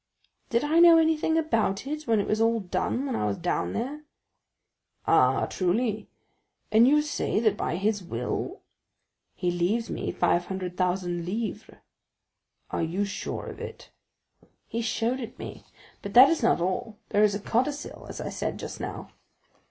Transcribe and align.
"Did 0.49 0.63
I 0.63 0.79
know 0.79 0.97
anything 0.97 1.37
about 1.37 1.85
it, 1.85 2.07
when 2.07 2.19
it 2.19 2.25
was 2.27 2.41
all 2.41 2.59
done 2.59 3.05
when 3.05 3.15
I 3.15 3.27
was 3.27 3.37
down 3.37 3.73
there?" 3.73 4.01
"Ah, 5.05 5.45
truly? 5.45 6.09
And 6.71 6.87
you 6.87 7.03
say 7.03 7.39
that 7.39 7.55
by 7.55 7.75
his 7.75 8.01
will——" 8.03 8.61
"He 9.35 9.51
leaves 9.51 9.91
me 9.91 10.11
five 10.11 10.45
hundred 10.47 10.75
thousand 10.75 11.27
livres." 11.27 11.77
"Are 12.71 12.81
you 12.81 13.05
sure 13.05 13.45
of 13.45 13.59
it?" 13.59 13.91
"He 14.67 14.81
showed 14.81 15.19
it 15.19 15.37
me; 15.37 15.65
but 16.01 16.15
that 16.15 16.31
is 16.31 16.41
not 16.41 16.59
all—there 16.61 17.21
is 17.23 17.35
a 17.35 17.39
codicil, 17.39 18.07
as 18.09 18.19
I 18.19 18.29
said 18.29 18.57
just 18.57 18.79
now." 18.79 19.11